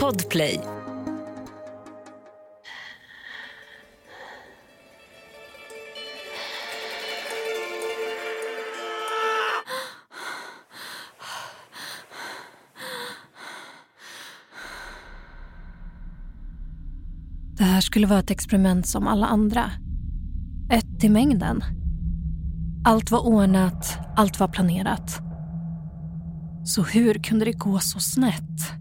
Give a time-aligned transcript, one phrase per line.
[0.00, 0.60] Podplay.
[17.56, 19.70] Det här skulle vara ett experiment som alla andra.
[20.70, 21.64] Ett i mängden.
[22.84, 25.33] Allt var ordnat, allt var planerat.
[26.64, 28.72] Så hur kunde det gå så snett?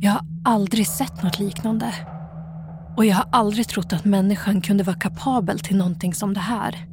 [0.00, 1.94] Jag har aldrig sett något liknande.
[2.96, 6.86] Och jag har aldrig trott att människan kunde vara kapabel till någonting som det här.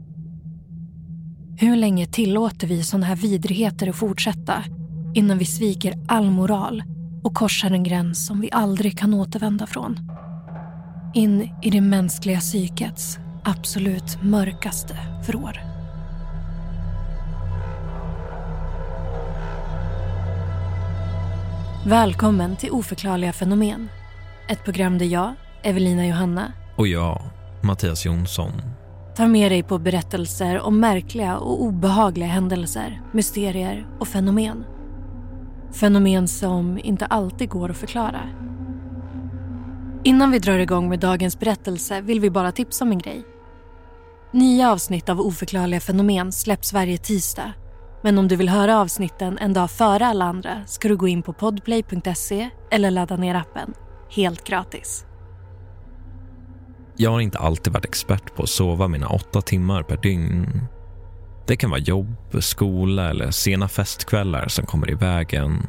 [1.58, 4.64] Hur länge tillåter vi sådana här vidrigheter att fortsätta
[5.14, 6.84] innan vi sviker all moral
[7.24, 10.00] och korsar en gräns som vi aldrig kan återvända från?
[11.14, 15.71] In i det mänskliga psykets absolut mörkaste vrår.
[21.86, 23.90] Välkommen till Oförklarliga fenomen.
[24.50, 27.22] Ett program där jag, Evelina Johanna Och jag,
[27.62, 28.52] Mattias Jonsson.
[29.16, 34.66] tar med dig på berättelser om märkliga och obehagliga händelser, mysterier och fenomen.
[35.72, 38.22] Fenomen som inte alltid går att förklara.
[40.04, 43.24] Innan vi drar igång med dagens berättelse vill vi bara tipsa om en grej.
[44.32, 47.54] Nya avsnitt av Oförklarliga fenomen släpps varje tisdag.
[48.04, 51.24] Men om du vill höra avsnitten en dag före alla andra ska du gå in
[51.24, 53.74] på podplay.se eller ladda ner appen.
[54.10, 55.06] Helt gratis.
[56.96, 60.68] Jag har inte alltid varit expert på att sova mina åtta timmar per dygn.
[61.48, 65.68] Det kan vara jobb, skola eller sena festkvällar som kommer i vägen.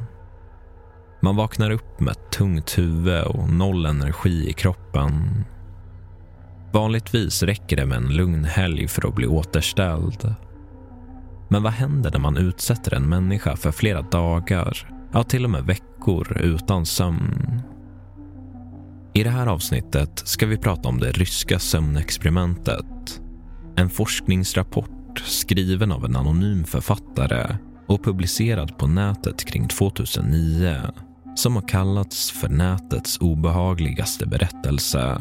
[1.23, 5.45] Man vaknar upp med ett tungt huvud och noll energi i kroppen.
[6.73, 10.35] Vanligtvis räcker det med en lugn helg för att bli återställd.
[11.53, 15.65] Men vad händer när man utsätter en människa för flera dagar, ja till och med
[15.65, 17.63] veckor utan sömn?
[19.13, 23.21] I det här avsnittet ska vi prata om det ryska sömnexperimentet.
[23.77, 30.77] En forskningsrapport skriven av en anonym författare och publicerad på nätet kring 2009
[31.35, 35.19] som har kallats för nätets obehagligaste berättelse.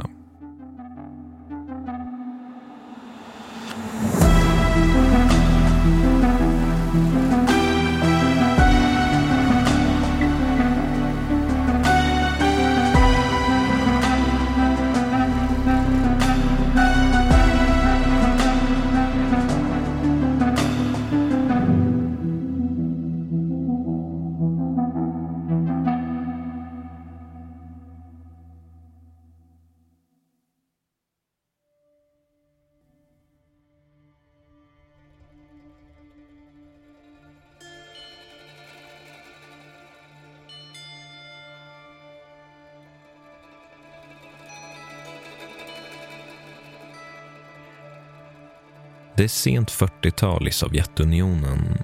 [49.22, 51.78] Det är sent 40-tal i Sovjetunionen.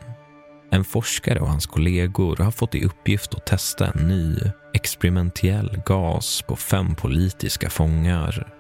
[0.72, 4.38] En forskare och hans kollegor har fått i uppgift att testa en ny
[4.74, 8.54] experimentell gas på fem politiska fångar.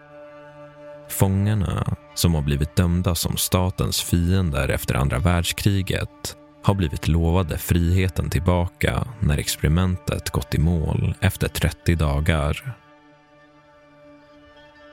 [1.09, 8.29] Fångarna, som har blivit dömda som statens fiender efter andra världskriget har blivit lovade friheten
[8.29, 12.75] tillbaka när experimentet gått i mål efter 30 dagar.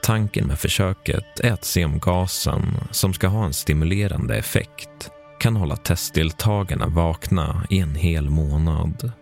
[0.04, 5.10] Tanken med försöket är att se om gasen, som ska ha en stimulerande effekt,
[5.41, 9.12] kan hålla testdeltagarna vakna i en hel månad.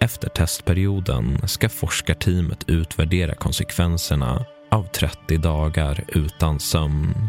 [0.00, 7.28] Efter testperioden ska forskarteamet utvärdera konsekvenserna av 30 dagar utan sömn.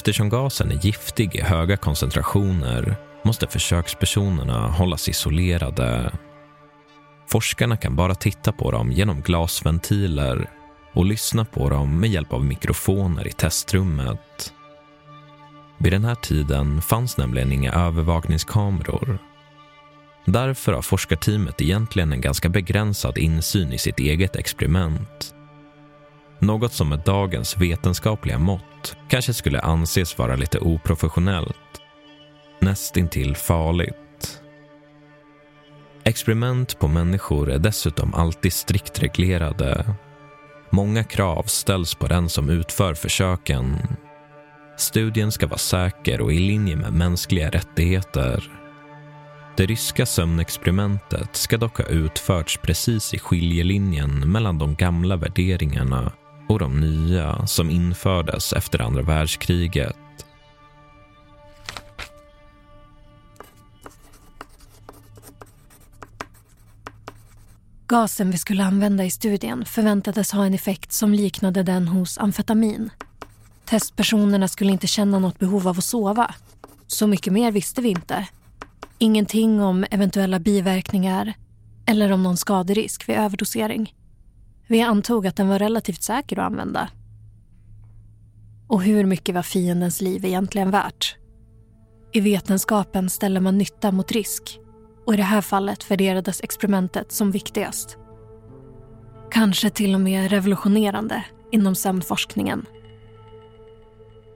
[0.00, 6.12] Eftersom gasen är giftig i höga koncentrationer måste försökspersonerna hållas isolerade.
[7.28, 10.50] Forskarna kan bara titta på dem genom glasventiler
[10.92, 14.52] och lyssna på dem med hjälp av mikrofoner i testrummet.
[15.78, 19.18] Vid den här tiden fanns nämligen inga övervakningskameror.
[20.24, 25.34] Därför har forskarteamet egentligen en ganska begränsad insyn i sitt eget experiment.
[26.42, 31.56] Något som med dagens vetenskapliga mått kanske skulle anses vara lite oprofessionellt.
[32.60, 34.40] Nästintill farligt.
[36.04, 39.94] Experiment på människor är dessutom alltid strikt reglerade.
[40.70, 43.78] Många krav ställs på den som utför försöken.
[44.76, 48.50] Studien ska vara säker och i linje med mänskliga rättigheter.
[49.56, 56.12] Det ryska sömnexperimentet ska dock ha utförts precis i skiljelinjen mellan de gamla värderingarna
[56.50, 59.96] och de nya som infördes efter andra världskriget.
[67.86, 72.90] Gasen vi skulle använda i studien förväntades ha en effekt som liknade den hos amfetamin.
[73.64, 76.34] Testpersonerna skulle inte känna något behov av att sova.
[76.86, 78.28] Så mycket mer visste vi inte.
[78.98, 81.34] Ingenting om eventuella biverkningar
[81.86, 83.94] eller om någon skaderisk vid överdosering.
[84.70, 86.88] Vi antog att den var relativt säker att använda.
[88.68, 91.16] Och hur mycket var fiendens liv egentligen värt?
[92.12, 94.60] I vetenskapen ställer man nytta mot risk
[95.06, 97.98] och i det här fallet värderades experimentet som viktigast.
[99.30, 102.66] Kanske till och med revolutionerande inom sömnforskningen.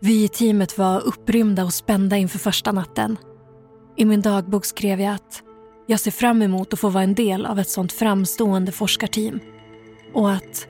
[0.01, 3.17] Vi i teamet var upprymda och spända inför första natten.
[3.97, 5.43] I min dagbok skrev jag att
[5.87, 9.41] jag ser fram emot att få vara en del av ett sånt framstående forskarteam
[10.15, 10.67] och att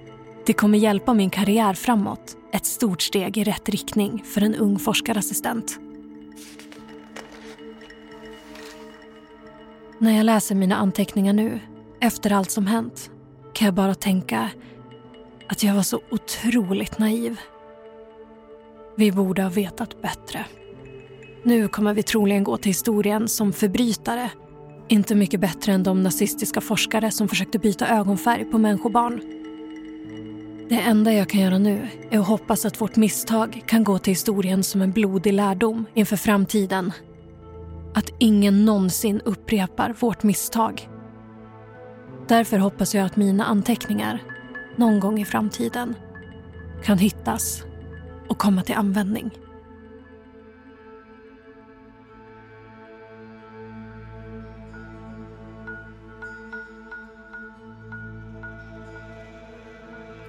[0.46, 4.78] det kommer hjälpa min karriär framåt ett stort steg i rätt riktning för en ung
[4.78, 5.78] forskarassistent.
[9.98, 11.60] När jag läser mina anteckningar nu,
[12.00, 13.10] efter allt som hänt,
[13.52, 14.50] kan jag bara tänka
[15.48, 17.40] att jag var så otroligt naiv.
[18.96, 20.44] Vi borde ha vetat bättre.
[21.42, 24.30] Nu kommer vi troligen gå till historien som förbrytare.
[24.88, 29.33] Inte mycket bättre än de nazistiska forskare som försökte byta ögonfärg på människobarn.
[30.68, 34.10] Det enda jag kan göra nu är att hoppas att vårt misstag kan gå till
[34.10, 36.92] historien som en blodig lärdom inför framtiden
[37.94, 40.88] att ingen någonsin upprepar vårt misstag.
[42.28, 44.22] Därför hoppas jag att mina anteckningar,
[44.76, 45.94] någon gång i framtiden,
[46.84, 47.62] kan hittas
[48.28, 49.30] och komma till användning.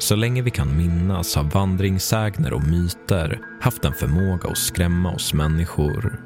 [0.06, 5.34] Så länge vi kan minnas har vandringssägner och myter haft en förmåga att skrämma oss
[5.34, 6.22] människor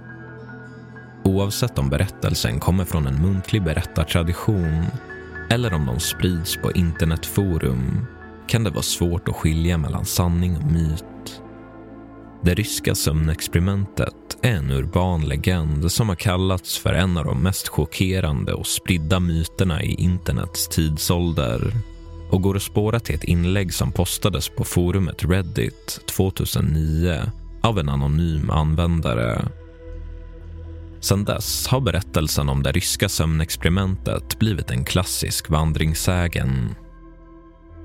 [1.24, 4.86] Oavsett om berättelsen kommer från en muntlig berättartradition
[5.50, 8.06] eller om de sprids på internetforum
[8.48, 11.42] kan det vara svårt att skilja mellan sanning och myt.
[12.44, 17.68] Det ryska sömnexperimentet är en urban legend som har kallats för en av de mest
[17.68, 21.74] chockerande och spridda myterna i internets tidsålder
[22.30, 27.22] och går att spåra till ett inlägg som postades på forumet Reddit 2009
[27.62, 29.42] av en anonym användare
[31.00, 36.76] Sedan dess har berättelsen om det ryska sömnexperimentet blivit en klassisk vandringssägen.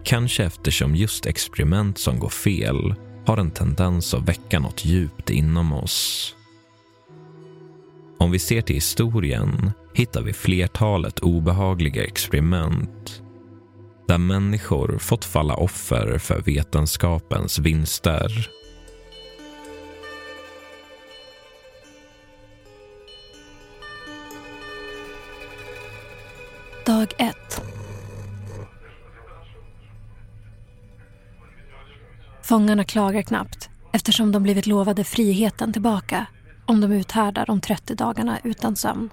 [0.05, 2.95] Kanske eftersom just experiment som går fel
[3.27, 6.35] har en tendens att väcka något djupt inom oss.
[8.19, 13.24] Om vi ser till historien hittar vi flertalet obehagliga experiment
[14.07, 18.51] där människor fått falla offer för vetenskapens vinster.
[26.87, 27.63] Dag 1.
[32.43, 36.27] Fångarna klagar knappt eftersom de blivit lovade friheten tillbaka
[36.67, 39.11] om de uthärdar de 30 dagarna utan sömn.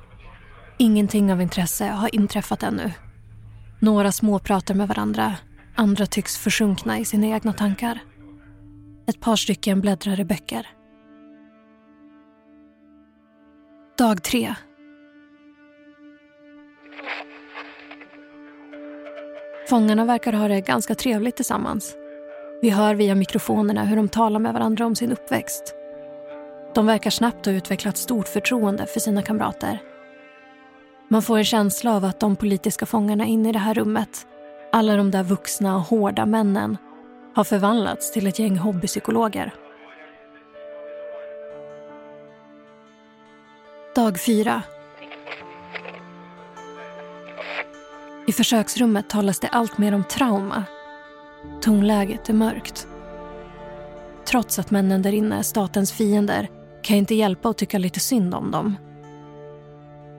[0.77, 2.91] Ingenting av intresse har inträffat ännu.
[3.83, 5.35] Några småpratar med varandra,
[5.75, 7.99] andra tycks försjunkna i sina egna tankar.
[9.07, 10.67] Ett par stycken bläddrar i böcker.
[13.97, 14.55] Dag tre
[19.69, 21.95] Fångarna verkar ha det ganska trevligt tillsammans.
[22.61, 25.75] Vi hör via mikrofonerna hur de talar med varandra om sin uppväxt.
[26.75, 29.79] De verkar snabbt ha utvecklat stort förtroende för sina kamrater.
[31.11, 34.27] Man får en känsla av att de politiska fångarna inne i det här rummet,
[34.71, 36.77] alla de där vuxna och hårda männen,
[37.35, 39.53] har förvandlats till ett gäng hobbypsykologer.
[43.95, 44.61] Dag fyra
[48.27, 50.63] I försöksrummet talas det allt mer om trauma.
[51.61, 52.87] Tonläget är mörkt.
[54.25, 56.49] Trots att männen där inne är statens fiender
[56.81, 58.75] kan jag inte hjälpa att tycka lite synd om dem.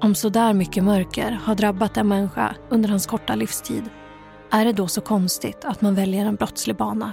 [0.03, 3.91] Om så där mycket mörker har drabbat en människa under hans korta livstid
[4.51, 7.13] är det då så konstigt att man väljer en brottslig bana?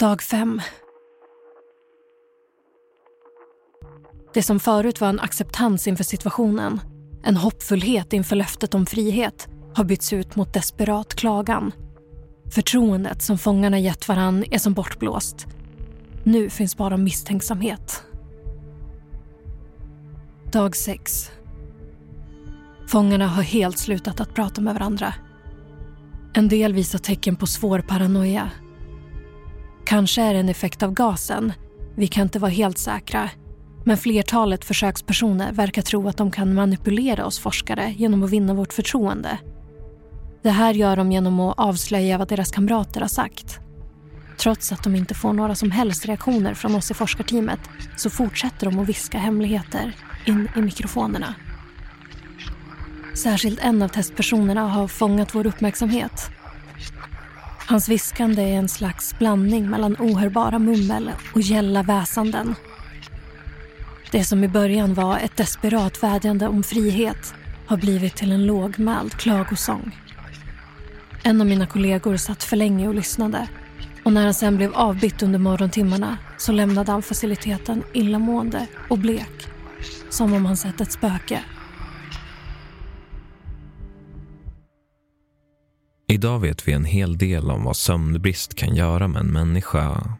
[0.00, 0.60] Dag fem.
[4.34, 6.80] Det som förut var en acceptans inför situationen,
[7.22, 11.72] en hoppfullhet inför löftet om frihet, har bytts ut mot desperat klagan.
[12.50, 15.46] Förtroendet som fångarna gett varann är som bortblåst.
[16.24, 18.02] Nu finns bara misstänksamhet.
[20.52, 21.30] Dag 6.
[22.88, 25.14] Fångarna har helt slutat att prata med varandra.
[26.34, 28.50] En del visar tecken på svår paranoia.
[29.88, 31.52] Kanske är det en effekt av gasen.
[31.96, 33.30] Vi kan inte vara helt säkra.
[33.84, 38.72] Men flertalet försökspersoner verkar tro att de kan manipulera oss forskare genom att vinna vårt
[38.72, 39.38] förtroende.
[40.42, 43.58] Det här gör de genom att avslöja vad deras kamrater har sagt.
[44.38, 47.60] Trots att de inte får några som helst reaktioner från oss i forskarteamet
[47.96, 51.34] så fortsätter de att viska hemligheter in i mikrofonerna.
[53.14, 56.30] Särskilt en av testpersonerna har fångat vår uppmärksamhet.
[57.68, 62.54] Hans viskande är en slags blandning mellan ohörbara mummel och gälla väsanden.
[64.10, 67.34] Det som i början var ett desperat vädjande om frihet
[67.66, 69.96] har blivit till en lågmäld klagosång.
[71.22, 73.48] En av mina kollegor satt för länge och lyssnade
[74.04, 79.48] och när han sen blev avbytt under morgontimmarna så lämnade han faciliteten illamående och blek.
[80.10, 81.42] Som om han sett ett spöke.
[86.10, 90.16] Idag vet vi en hel del om vad sömnbrist kan göra med en människa.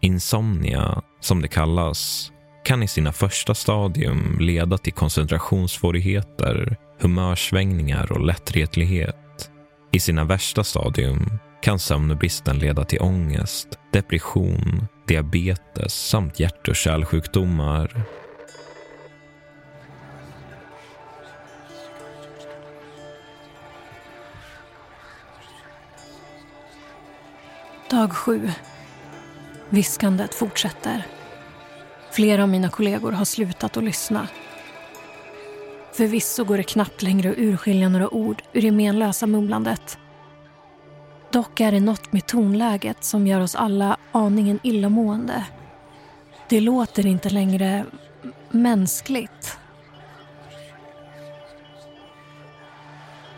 [0.00, 2.32] Insomnia, som det kallas,
[2.64, 9.50] kan i sina första stadium leda till koncentrationssvårigheter, humörsvängningar och lättretlighet.
[9.92, 18.04] I sina värsta stadium kan sömnbristen leda till ångest, depression, diabetes samt hjärt och kärlsjukdomar.
[27.94, 28.50] Dag sju.
[29.68, 31.06] Viskandet fortsätter.
[32.10, 34.28] Flera av mina kollegor har slutat att lyssna.
[35.92, 39.98] Förvisso går det knappt längre att urskilja några ord ur det menlösa mumlandet.
[41.30, 45.44] Dock är det något med tonläget som gör oss alla aningen illamående.
[46.48, 47.84] Det låter inte längre
[48.50, 49.58] mänskligt.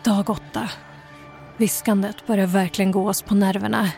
[0.03, 0.69] Dag åtta.
[1.57, 3.91] Viskandet börjar verkligen gå oss på nerverna.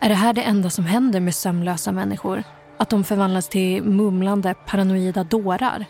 [0.00, 2.42] Är det här det enda som händer med sömnlösa människor?
[2.78, 5.84] Att de förvandlas till mumlande paranoida dårar?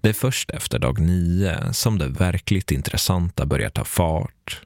[0.00, 4.60] Det är först efter dag nio som det verkligt intressanta börjar ta fart.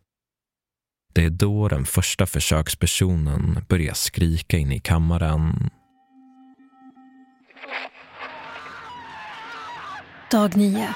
[1.12, 5.70] Det är då den första försökspersonen börjar skrika in i kammaren.
[10.30, 10.94] Dag nio.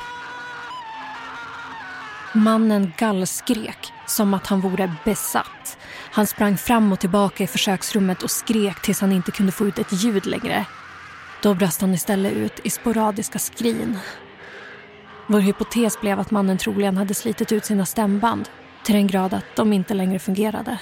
[2.34, 5.78] Mannen gallskrek som att han vore besatt.
[6.10, 9.78] Han sprang fram och tillbaka i försöksrummet och skrek tills han inte kunde få ut
[9.78, 10.64] ett ljud längre.
[11.42, 13.98] Då brast han istället ut i sporadiska skrin.
[15.26, 18.48] Vår hypotes blev att mannen troligen hade slitit ut sina stämband
[18.84, 20.78] till den grad att de inte längre fungerade.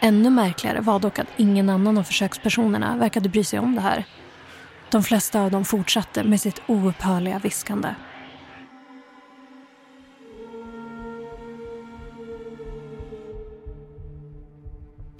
[0.00, 4.04] Ännu märkligare var dock att ingen annan av försökspersonerna verkade bry sig om det här.
[4.90, 7.88] De flesta av dem fortsatte med sitt oupphörliga viskande.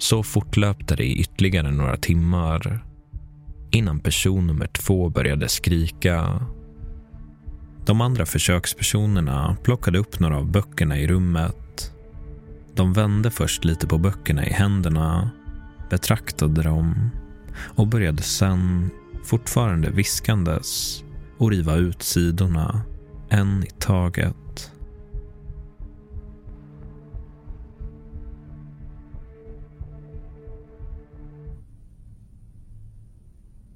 [0.03, 2.85] Så fortlöpte det i ytterligare några timmar
[3.71, 6.45] innan person nummer två började skrika.
[7.85, 11.93] De andra försökspersonerna plockade upp några av böckerna i rummet.
[12.75, 15.29] De vände först lite på böckerna i händerna,
[15.89, 17.09] betraktade dem
[17.55, 18.89] och började sen,
[19.25, 21.03] fortfarande viskandes,
[21.37, 22.81] och riva ut sidorna,
[23.29, 24.42] en i taget.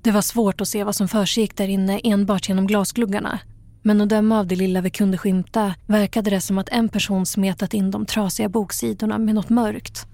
[0.07, 3.39] Det var svårt att se vad som försiggick där inne enbart genom glasgluggarna.
[3.81, 7.25] Men att döma av det lilla vi kunde skymta verkade det som att en person
[7.25, 10.07] smetat in de trasiga boksidorna med något mörkt.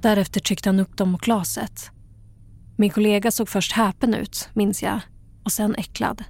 [0.00, 1.90] Därefter tryckte han upp dem mot glaset.
[2.76, 5.00] Min kollega såg först häpen ut, minns jag,
[5.44, 6.24] och sen äcklad.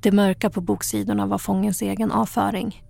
[0.00, 2.82] Det mörka på boksidorna var fångens egen avföring.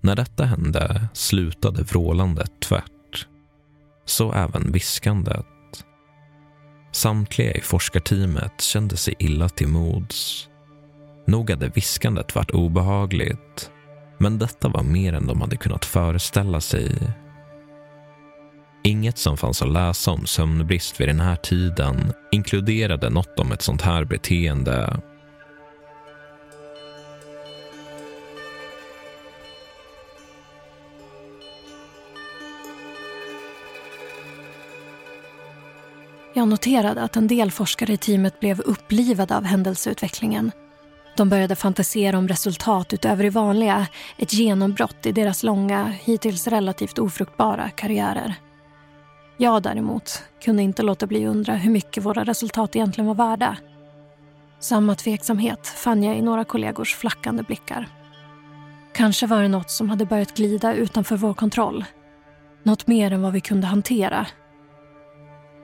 [0.00, 3.26] När detta hände slutade vrålandet tvärt.
[4.04, 5.46] Så även viskandet.
[6.94, 10.48] Samtliga i forskarteamet kände sig illa till mods.
[11.26, 13.70] Nog hade viskandet varit obehagligt,
[14.18, 16.96] men detta var mer än de hade kunnat föreställa sig.
[18.84, 23.62] Inget som fanns att läsa om sömnbrist vid den här tiden inkluderade något om ett
[23.62, 25.00] sånt här beteende.
[36.36, 40.52] Jag noterade att en del forskare i teamet blev upplivade av händelseutvecklingen.
[41.16, 43.86] De började fantisera om resultat utöver det vanliga,
[44.16, 48.34] ett genombrott i deras långa, hittills relativt ofruktbara karriärer.
[49.36, 53.56] Jag däremot kunde inte låta bli att undra hur mycket våra resultat egentligen var värda.
[54.60, 57.88] Samma tveksamhet fann jag i några kollegors flackande blickar.
[58.94, 61.84] Kanske var det något som hade börjat glida utanför vår kontroll.
[62.62, 64.26] Något mer än vad vi kunde hantera.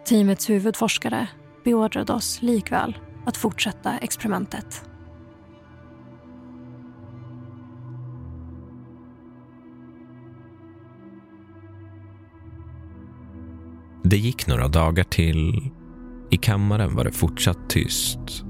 [0.05, 1.29] Teamets huvudforskare
[1.65, 4.85] beordrade oss likväl att fortsätta experimentet.
[14.05, 15.71] Det gick några dagar till.
[16.31, 18.45] I kammaren var det fortsatt tyst.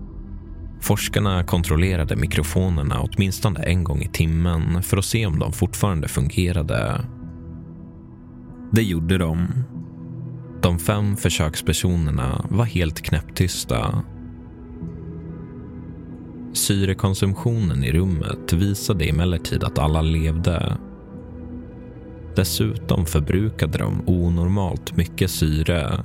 [0.80, 7.04] Forskarna kontrollerade mikrofonerna åtminstone en gång i timmen för att se om de fortfarande fungerade.
[8.72, 9.48] Det gjorde de.
[10.62, 14.02] De fem försökspersonerna var helt knäpptysta.
[16.52, 20.76] Syrekonsumtionen i rummet visade emellertid att alla levde
[22.36, 26.04] Dessutom förbrukade de onormalt mycket syre.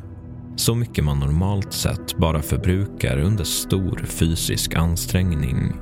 [0.55, 5.74] Så mycket man normalt sett bara förbrukar under stor fysisk ansträngning.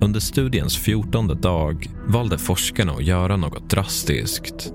[0.00, 4.72] Under studiens fjortonde dag valde forskarna att göra något drastiskt.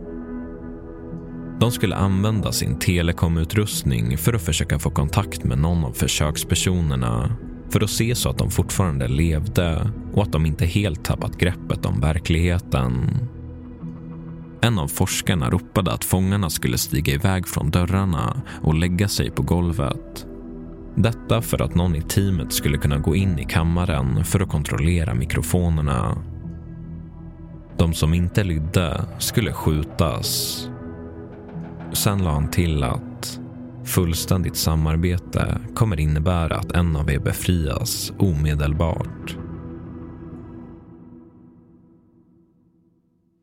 [1.59, 7.35] De skulle använda sin telekomutrustning för att försöka få kontakt med någon av försökspersonerna
[7.69, 11.85] för att se så att de fortfarande levde och att de inte helt tappat greppet
[11.85, 13.09] om verkligheten.
[14.61, 19.41] En av forskarna ropade att fångarna skulle stiga iväg från dörrarna och lägga sig på
[19.41, 20.25] golvet.
[20.95, 25.13] Detta för att någon i teamet skulle kunna gå in i kammaren för att kontrollera
[25.13, 26.17] mikrofonerna.
[27.77, 30.69] De som inte lydde skulle skjutas.
[31.93, 33.39] Sen la han till att
[33.85, 39.37] fullständigt samarbete kommer innebära att en av er befrias omedelbart.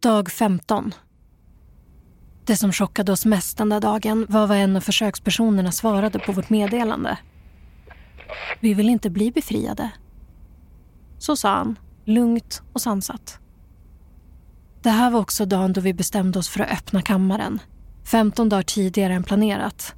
[0.02, 0.94] Dag 15.
[2.44, 6.32] Det som chockade oss mest den där dagen var vad en av försökspersonerna svarade på
[6.32, 7.18] vårt meddelande.
[8.60, 9.90] Vi vill inte bli befriade.
[11.18, 13.38] Så sa han, lugnt och sansat.
[14.82, 17.60] Det här var också dagen då vi bestämde oss för att öppna kammaren.
[18.06, 19.94] 15 dagar tidigare än planerat.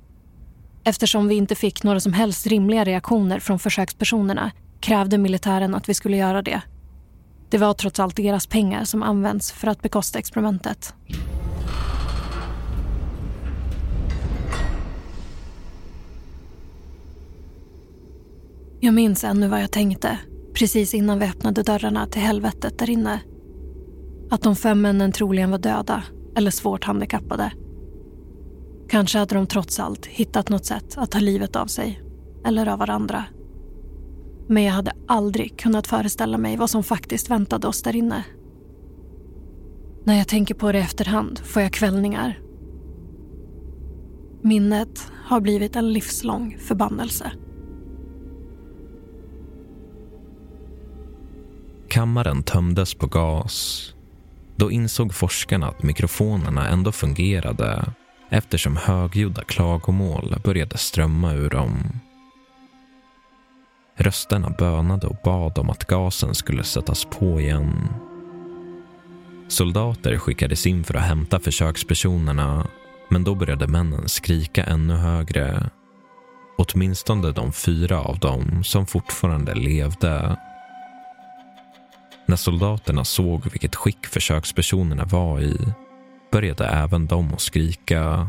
[0.85, 5.95] Eftersom vi inte fick några som helst rimliga reaktioner från försökspersonerna krävde militären att vi
[5.95, 6.61] skulle göra det.
[7.51, 10.95] Det var trots allt deras pengar som används för att bekosta experimentet.
[18.81, 20.19] Jag minns ännu vad jag tänkte
[20.55, 23.21] precis innan vi öppnade dörrarna till helvetet där inne.
[24.31, 26.03] Att de fem männen troligen var döda
[26.37, 27.53] eller svårt handikappade.
[28.89, 32.03] Kanske hade de trots allt hittat något sätt att ta livet av sig
[32.45, 33.25] eller av varandra.
[34.47, 38.25] Men jag hade aldrig kunnat föreställa mig vad som faktiskt väntade oss där inne.
[40.05, 42.41] När jag tänker på det i efterhand får jag kvällningar.
[44.43, 47.33] Minnet har blivit en livslång förbannelse.
[51.89, 53.95] Kammaren tömdes på gas.
[54.57, 57.93] Då insåg forskarna att mikrofonerna ändå fungerade
[58.29, 62.01] eftersom högljudda klagomål började strömma ur dem.
[63.97, 67.89] Rösterna bönade och bad om att gasen skulle sättas på igen.
[69.49, 72.67] Soldater skickades in för att hämta försökspersonerna
[73.09, 75.71] men då började männen skrika ännu högre.
[76.59, 80.37] Åtminstone de fyra av dem som fortfarande levde
[82.27, 85.57] när soldaterna såg vilket skick försökspersonerna var i
[86.31, 88.29] började även de att skrika.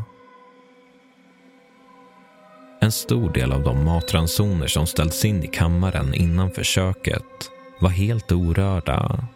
[2.81, 7.49] En stor del av de matransoner som ställts in i kammaren innan försöket
[7.81, 9.27] var helt orörda.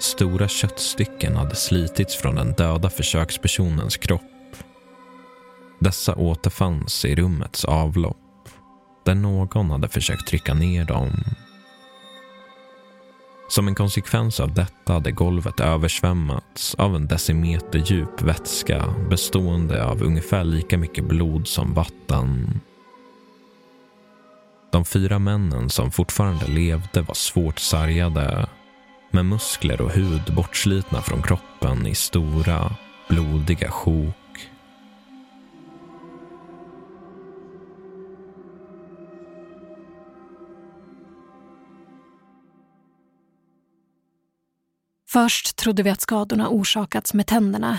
[0.00, 4.22] Stora köttstycken hade slitits från den döda försökspersonens kropp.
[5.80, 8.16] Dessa återfanns i rummets avlopp
[9.04, 11.10] där någon hade försökt trycka ner dem
[13.52, 20.02] som en konsekvens av detta hade golvet översvämmats av en decimeter djup vätska bestående av
[20.02, 22.60] ungefär lika mycket blod som vatten.
[24.70, 28.46] De fyra männen som fortfarande levde var svårt sargade
[29.10, 32.76] med muskler och hud bortslitna från kroppen i stora,
[33.08, 34.21] blodiga sjok.
[45.12, 47.78] Först trodde vi att skadorna orsakats med tänderna.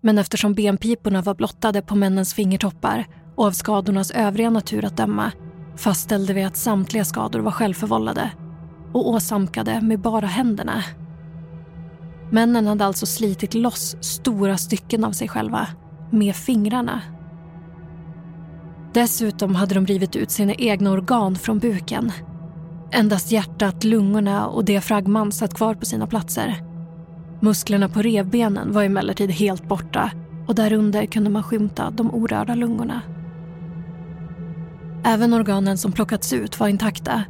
[0.00, 5.32] Men eftersom benpiporna var blottade på männens fingertoppar och av skadornas övriga natur att döma
[5.76, 8.30] fastställde vi att samtliga skador var självförvållade
[8.92, 10.84] och åsamkade med bara händerna.
[12.30, 15.68] Männen hade alltså slitit loss stora stycken av sig själva
[16.10, 17.00] med fingrarna.
[18.94, 22.12] Dessutom hade de rivit ut sina egna organ från buken.
[22.94, 26.56] Endast hjärtat, lungorna och diafragman satt kvar på sina platser.
[27.40, 30.10] Musklerna på revbenen var emellertid helt borta
[30.46, 33.02] och därunder kunde man skymta de orörda lungorna.
[35.04, 37.24] Även organen som plockats ut var intakta.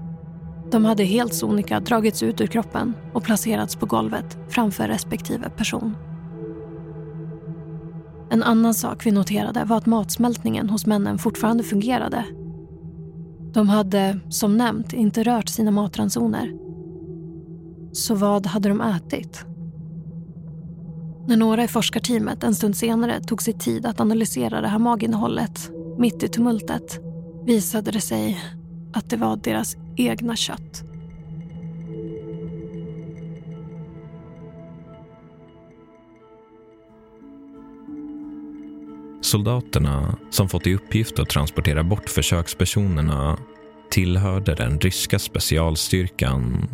[0.71, 5.97] De hade helt sonika dragits ut ur kroppen och placerats på golvet framför respektive person.
[8.31, 12.25] En annan sak vi noterade var att matsmältningen hos männen fortfarande fungerade.
[13.55, 16.53] De hade, som nämnt, inte rört sina matransoner.
[17.93, 19.45] Så vad hade de ätit?
[21.27, 25.71] När några i forskarteamet en stund senare tog sig tid att analysera det här maginnehållet
[25.99, 27.01] mitt i tumultet
[27.45, 28.41] visade det sig
[28.93, 30.94] att det var deras egna kött.
[39.35, 43.39] Soldaterna som fått i uppgift att transportera bort försökspersonerna
[43.91, 46.69] tillhörde den ryska specialstyrkan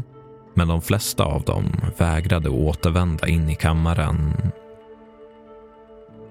[0.55, 1.64] men de flesta av dem
[1.99, 4.33] vägrade återvända in i kammaren.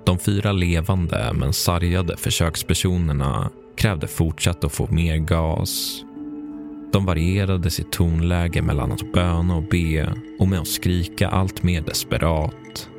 [0.06, 6.04] De fyra levande men sargade försökspersonerna krävde fortsatt att få mer gas.
[6.92, 11.82] De varierade sitt tonläge mellan att böna och be och med att skrika allt mer
[11.82, 12.90] desperat.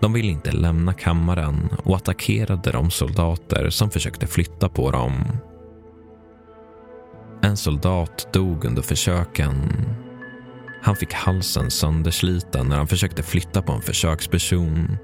[0.00, 5.24] De ville inte lämna kammaren och attackerade de soldater som försökte flytta på dem.
[7.42, 9.72] En soldat dog under försöken.
[10.82, 14.96] Han fick halsen söndersliten när han försökte flytta på en försöksperson.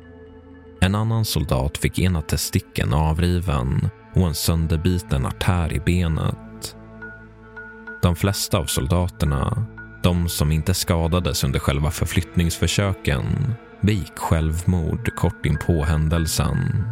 [0.81, 6.77] En annan soldat fick ena testikeln avriven och en sönderbiten artär i benet.
[8.03, 9.67] De flesta av soldaterna,
[10.03, 13.55] de som inte skadades under själva förflyttningsförsöken,
[13.85, 16.85] begick självmord kort in på händelsen.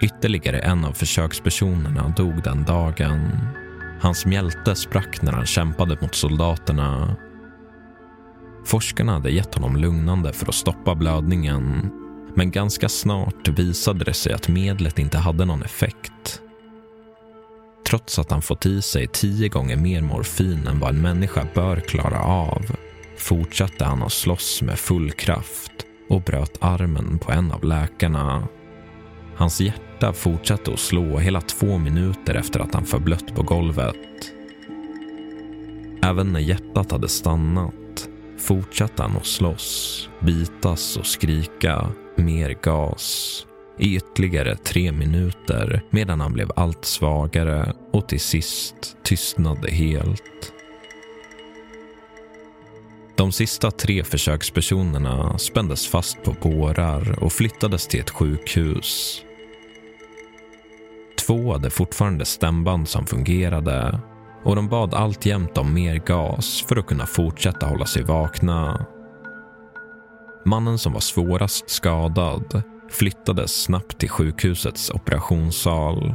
[0.00, 3.30] Ytterligare en av försökspersonerna dog den dagen.
[4.00, 7.16] Hans mjälte sprack när han kämpade mot soldaterna.
[8.64, 11.90] Forskarna hade gett honom lugnande för att stoppa blödningen
[12.34, 16.40] men ganska snart visade det sig att medlet inte hade någon effekt.
[17.86, 21.76] Trots att han fått i sig tio gånger mer morfin än vad en människa bör
[21.76, 22.64] klara av
[23.20, 25.72] fortsatte han att slåss med full kraft
[26.08, 28.48] och bröt armen på en av läkarna.
[29.36, 33.96] Hans hjärta fortsatte att slå hela två minuter efter att han förblött på golvet.
[36.02, 43.46] Även när hjärtat hade stannat fortsatte han att slåss, bitas och skrika mer gas
[43.78, 50.52] i ytterligare tre minuter medan han blev allt svagare och till sist tystnade helt.
[53.20, 59.22] De sista tre försökspersonerna spändes fast på bårar och flyttades till ett sjukhus.
[61.26, 64.00] Två hade fortfarande stämband som fungerade
[64.44, 68.86] och de bad alltjämt om mer gas för att kunna fortsätta hålla sig vakna.
[70.44, 76.14] Mannen som var svårast skadad flyttades snabbt till sjukhusets operationssal.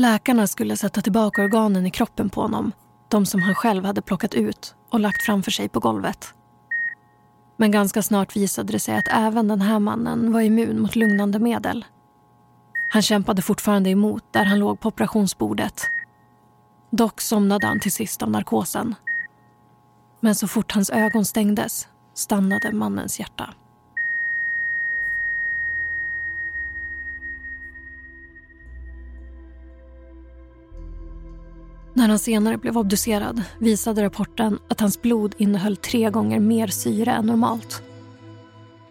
[0.00, 2.72] Läkarna skulle sätta tillbaka organen i kroppen på honom.
[3.08, 6.34] De som han själv hade plockat ut och lagt framför sig på golvet.
[7.56, 11.38] Men ganska snart visade det sig att även den här mannen var immun mot lugnande
[11.38, 11.84] medel.
[12.92, 15.82] Han kämpade fortfarande emot där han låg på operationsbordet.
[16.90, 18.94] Dock somnade han till sist av narkosen.
[20.20, 23.54] Men så fort hans ögon stängdes stannade mannens hjärta.
[32.00, 37.10] När han senare blev obducerad visade rapporten att hans blod innehöll tre gånger mer syre
[37.10, 37.82] än normalt.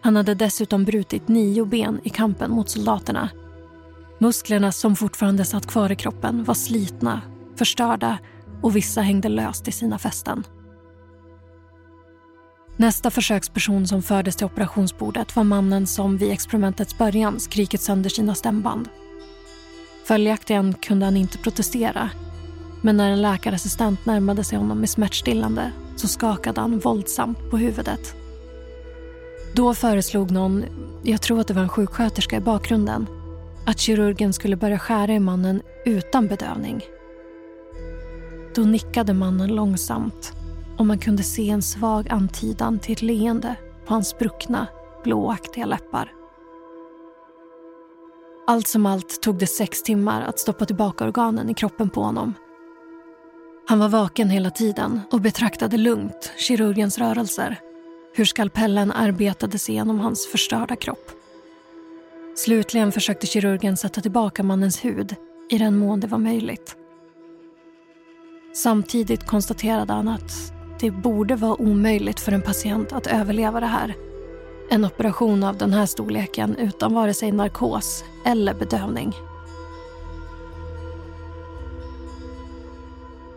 [0.00, 3.30] Han hade dessutom brutit nio ben i kampen mot soldaterna.
[4.18, 7.20] Musklerna som fortfarande satt kvar i kroppen var slitna,
[7.56, 8.18] förstörda
[8.62, 10.44] och vissa hängde löst i sina fästen.
[12.76, 18.34] Nästa försöksperson som fördes till operationsbordet var mannen som vid experimentets början skrikit sönder sina
[18.34, 18.88] stämband.
[20.04, 22.10] Följaktligen kunde han inte protestera
[22.82, 28.14] men när en läkarassistent närmade sig honom med smärtstillande så skakade han våldsamt på huvudet.
[29.54, 30.64] Då föreslog någon,
[31.02, 33.06] jag tror att det var en sjuksköterska i bakgrunden,
[33.66, 36.82] att kirurgen skulle börja skära i mannen utan bedövning.
[38.54, 40.32] Då nickade mannen långsamt
[40.78, 43.54] och man kunde se en svag antydan till ett leende
[43.86, 44.66] på hans spruckna,
[45.04, 46.12] blåaktiga läppar.
[48.46, 52.34] Allt som allt tog det sex timmar att stoppa tillbaka organen i kroppen på honom
[53.70, 57.60] han var vaken hela tiden och betraktade lugnt kirurgens rörelser.
[58.14, 61.10] Hur skalpellen arbetade sig genom hans förstörda kropp.
[62.36, 65.14] Slutligen försökte kirurgen sätta tillbaka mannens hud
[65.50, 66.76] i den mån det var möjligt.
[68.54, 73.94] Samtidigt konstaterade han att det borde vara omöjligt för en patient att överleva det här.
[74.70, 79.14] En operation av den här storleken utan vare sig narkos eller bedövning.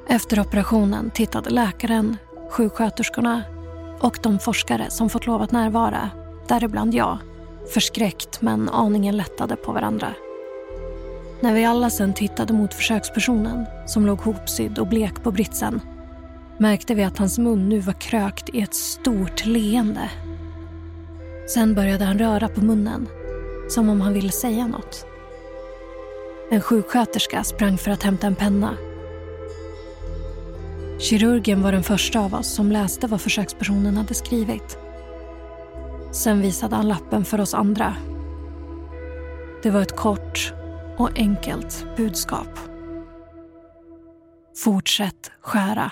[0.08, 2.18] Efter operationen tittade läkaren,
[2.50, 3.44] sjuksköterskorna
[4.00, 6.10] och de forskare som fått lov att närvara,
[6.48, 7.18] däribland jag,
[7.74, 10.14] förskräckt men aningen lättade på varandra.
[11.42, 15.82] När vi alla sen tittade mot försökspersonen som låg hopsydd och blek på britsen
[16.58, 20.10] märkte vi att hans mun nu var krökt i ett stort leende.
[21.54, 23.08] Sen började han röra på munnen,
[23.70, 25.06] som om han ville säga något.
[26.52, 28.78] En sjuksköterska sprang för att hämta en penna
[31.00, 34.78] Kirurgen var den första av oss som läste vad försökspersonen hade skrivit.
[36.12, 37.96] Sen visade han lappen för oss andra.
[39.64, 40.54] Det var ett kort
[40.98, 42.60] och enkelt budskap.
[44.56, 45.92] Fortsätt skära.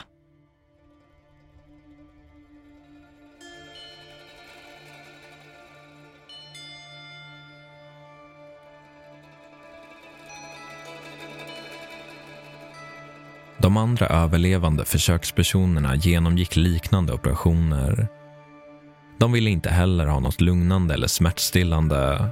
[13.71, 18.07] De andra överlevande försökspersonerna genomgick liknande operationer.
[19.19, 22.27] De ville inte heller ha något lugnande eller smärtstillande.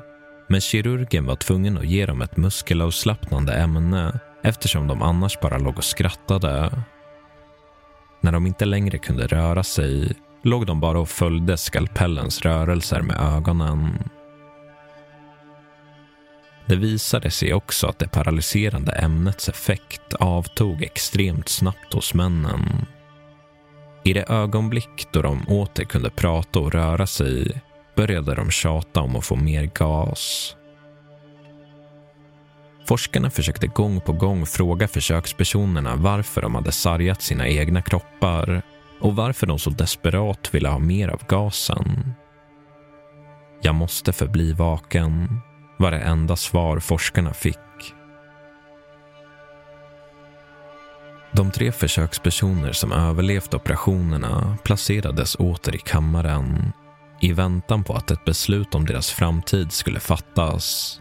[0.49, 5.78] Men kirurgen var tvungen att ge dem ett muskelavslappnande ämne eftersom de annars bara låg
[5.78, 6.84] och skrattade.
[8.21, 13.36] När de inte längre kunde röra sig låg de bara och följde skalpellens rörelser med
[13.38, 14.10] ögonen.
[16.69, 22.86] Det visade sig också att det paralyserande ämnets effekt avtog extremt snabbt hos männen.
[24.03, 27.62] I det ögonblick då de åter kunde prata och röra sig
[27.95, 30.55] började de tjata om att få mer gas.
[32.88, 38.62] Forskarna försökte gång på gång fråga försökspersonerna varför de hade sargat sina egna kroppar
[39.01, 42.13] och varför de så desperat ville ha mer av gasen.
[43.62, 45.41] Jag måste förbli vaken
[45.80, 47.58] var det enda svar forskarna fick.
[51.32, 56.74] De tre försökspersoner som överlevt operationerna placerades åter i kammaren
[57.22, 61.00] i väntan på att ett beslut om deras framtid skulle fattas.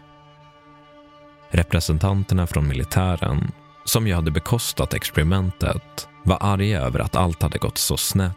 [1.49, 3.51] Representanterna från militären,
[3.85, 8.35] som ju hade bekostat experimentet, var arga över att allt hade gått så snett.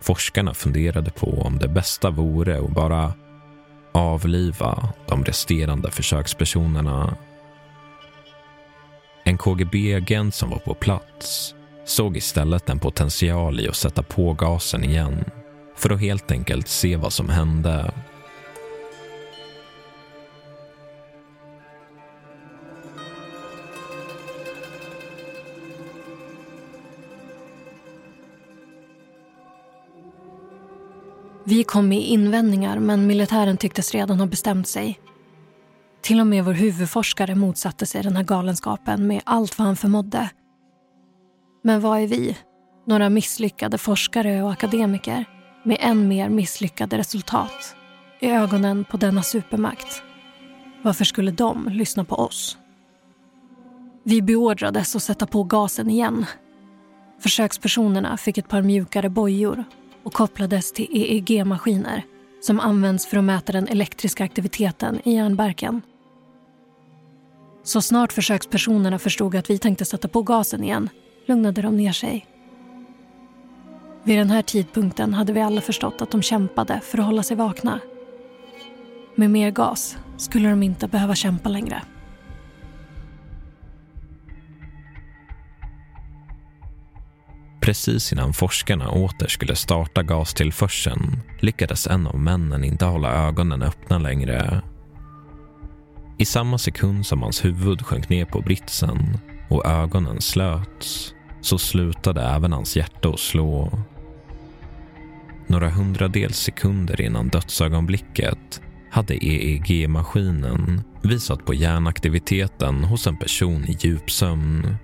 [0.00, 3.12] Forskarna funderade på om det bästa vore att bara
[3.92, 7.16] avliva de resterande försökspersonerna.
[9.24, 14.84] En KGB-agent som var på plats såg istället en potential i att sätta på gasen
[14.84, 15.24] igen
[15.76, 17.92] för att helt enkelt se vad som hände.
[31.48, 35.00] Vi kom med invändningar men militären tycktes redan ha bestämt sig.
[36.00, 40.30] Till och med vår huvudforskare motsatte sig den här galenskapen med allt vad han förmådde.
[41.64, 42.36] Men vad är vi?
[42.86, 45.24] Några misslyckade forskare och akademiker
[45.64, 47.76] med än mer misslyckade resultat
[48.20, 50.02] i ögonen på denna supermakt.
[50.82, 52.58] Varför skulle de lyssna på oss?
[54.04, 56.26] Vi beordrades att sätta på gasen igen.
[57.20, 59.64] Försökspersonerna fick ett par mjukare bojor
[60.02, 62.02] och kopplades till EEG-maskiner
[62.40, 65.82] som används för att mäta den elektriska aktiviteten i hjärnbarken.
[67.62, 70.88] Så snart försökspersonerna förstod att vi tänkte sätta på gasen igen
[71.26, 72.26] lugnade de ner sig.
[74.02, 77.36] Vid den här tidpunkten hade vi alla förstått att de kämpade för att hålla sig
[77.36, 77.80] vakna.
[79.14, 81.82] Med mer gas skulle de inte behöva kämpa längre.
[87.68, 93.98] Precis innan forskarna åter skulle starta gastillförseln lyckades en av männen inte hålla ögonen öppna
[93.98, 94.62] längre.
[96.18, 102.22] I samma sekund som hans huvud sjönk ner på britsen och ögonen slöts så slutade
[102.22, 103.72] även hans hjärta att slå.
[105.46, 114.76] Några hundradels sekunder innan dödsögonblicket hade EEG-maskinen visat på hjärnaktiviteten hos en person i djupsömn.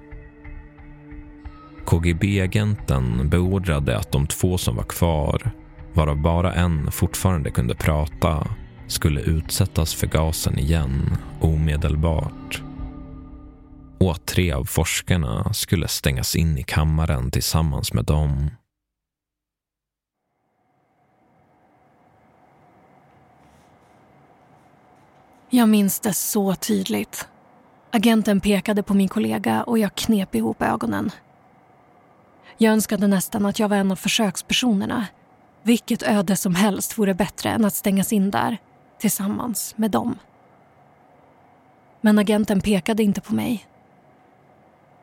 [1.87, 5.51] KGB-agenten beordrade att de två som var kvar,
[5.93, 8.47] varav bara en fortfarande kunde prata,
[8.87, 12.63] skulle utsättas för gasen igen omedelbart.
[14.01, 18.51] Och att tre av forskarna skulle stängas in i kammaren tillsammans med dem.
[25.51, 27.29] Jag minns det så tydligt.
[27.91, 31.11] Agenten pekade på min kollega och jag knep ihop ögonen.
[32.59, 35.07] Jag önskade nästan att jag var en av försökspersonerna.
[35.63, 38.59] Vilket öde som helst vore bättre än att stängas in där
[38.99, 40.19] tillsammans med dem.
[42.01, 43.67] Men agenten pekade inte på mig.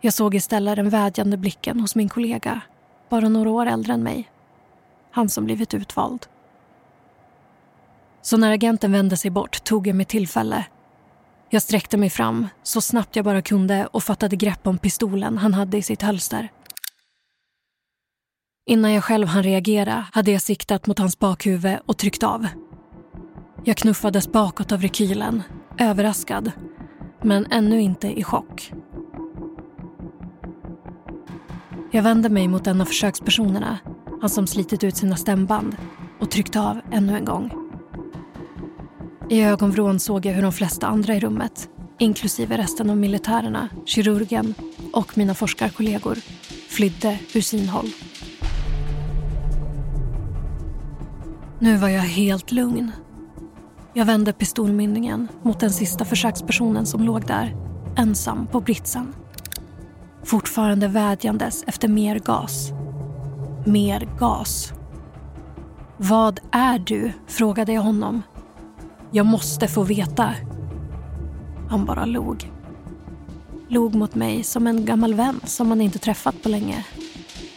[0.02, 2.62] Jag såg istället den vädjande blicken hos min kollega,
[3.10, 4.32] bara några år äldre än mig.
[5.12, 6.26] Han som blivit utvald.
[8.22, 10.66] Så när agenten vände sig bort tog jag mig tillfälle.
[11.50, 15.54] Jag sträckte mig fram så snabbt jag bara kunde och fattade grepp om pistolen han
[15.54, 16.50] hade i sitt hölster.
[18.66, 22.48] Innan jag själv hann reagera hade jag siktat mot hans bakhuvud och tryckt av.
[23.64, 25.44] Jag knuffades bakåt av rekylen,
[25.78, 26.52] överraskad,
[27.24, 28.72] men ännu inte i chock.
[31.92, 33.78] Jag vände mig mot en av försökspersonerna,
[34.22, 35.78] han som slitit ut sina stämband,
[36.20, 37.52] och tryckte av ännu en gång.
[39.30, 41.70] I ögonvrån såg jag hur de flesta andra i rummet,
[42.00, 44.54] inklusive resten av militärerna, kirurgen
[44.94, 46.16] och mina forskarkollegor,
[46.70, 47.90] flydde ur synhåll.
[51.62, 52.92] Nu var jag helt lugn.
[53.94, 57.56] Jag vände pistolmynningen mot den sista försökspersonen som låg där,
[57.98, 59.14] ensam på britsen.
[60.24, 62.72] Fortfarande vädjandes efter mer gas.
[63.66, 64.74] Mer gas.
[65.98, 67.12] Vad är du?
[67.28, 68.22] frågade jag honom.
[69.12, 70.34] Jag måste få veta.
[71.70, 72.52] Han bara log.
[73.68, 76.86] Log mot mig som en gammal vän som man inte träffat på länge.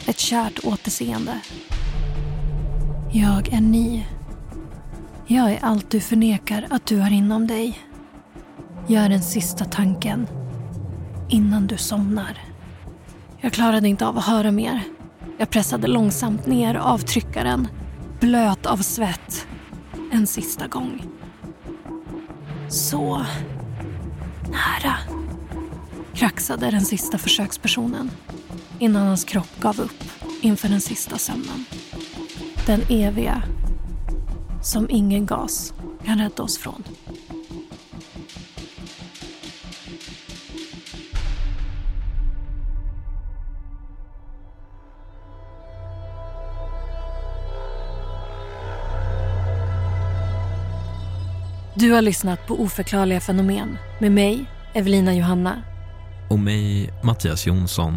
[0.06, 1.40] Ett kärt återseende.
[3.16, 4.06] Jag är ni.
[5.26, 7.78] Jag är allt du förnekar att du har inom dig.
[8.86, 10.26] Jag är den sista tanken
[11.28, 12.38] innan du somnar.
[13.40, 14.82] Jag klarade inte av att höra mer.
[15.38, 17.68] Jag pressade långsamt ner avtryckaren,
[18.20, 19.46] blöt av svett,
[20.12, 21.02] en sista gång.
[22.68, 23.22] Så
[24.42, 24.96] nära,
[26.14, 28.10] kraxade den sista försökspersonen
[28.78, 30.04] innan hans kropp gav upp
[30.40, 31.64] inför den sista sömnen.
[32.66, 33.42] Den eviga
[34.62, 35.74] som ingen gas
[36.04, 36.82] kan rädda oss från.
[51.76, 55.62] Du har lyssnat på Oförklarliga fenomen med mig, Evelina Johanna.
[56.30, 57.94] Och mig, Mattias Jonsson.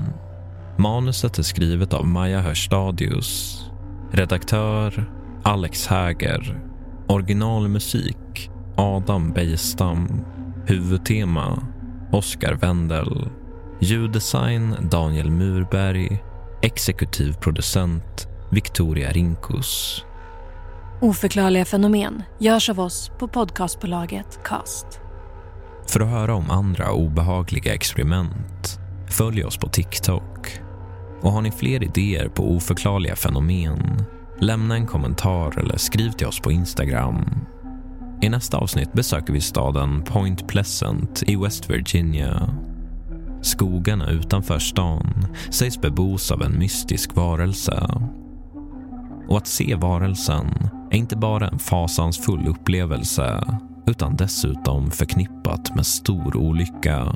[0.77, 3.66] Manuset är skrivet av Maja Hörstadius.
[4.11, 5.11] Redaktör
[5.43, 6.59] Alex Häger.
[7.07, 10.25] Originalmusik Adam Bejstam.
[10.65, 11.63] Huvudtema
[12.11, 13.29] Oskar Wendel.
[13.79, 16.23] Ljuddesign Daniel Murberg.
[16.61, 20.05] Exekutiv producent Victoria Rinkus.
[21.01, 25.01] Oförklarliga fenomen görs av oss på podcastbolaget Cast.
[25.87, 28.79] För att höra om andra obehagliga experiment,
[29.09, 30.66] följ oss på TikTok.
[31.21, 34.05] Och har ni fler idéer på oförklarliga fenomen,
[34.39, 37.25] lämna en kommentar eller skriv till oss på Instagram.
[38.21, 42.49] I nästa avsnitt besöker vi staden Point Pleasant i West Virginia.
[43.41, 47.87] Skogarna utanför stan sägs bebos av en mystisk varelse
[49.27, 50.47] Och att se varelsen
[50.91, 53.43] är inte bara en fasansfull upplevelse
[53.87, 57.15] utan dessutom förknippat med stor olycka.